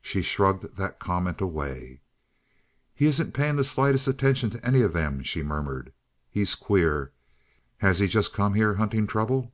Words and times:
She 0.00 0.22
shrugged 0.22 0.76
that 0.76 1.00
comment 1.00 1.40
away. 1.40 2.00
"He 2.94 3.06
isn't 3.06 3.34
paying 3.34 3.56
the 3.56 3.64
slightest 3.64 4.06
attention 4.06 4.50
to 4.50 4.64
any 4.64 4.82
of 4.82 4.92
them," 4.92 5.24
she 5.24 5.42
murmured. 5.42 5.92
"He's 6.30 6.54
queer! 6.54 7.10
Has 7.78 7.98
he 7.98 8.06
just 8.06 8.32
come 8.32 8.54
here 8.54 8.74
hunting 8.74 9.08
trouble?" 9.08 9.52